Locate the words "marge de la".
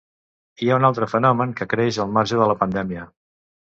2.17-2.57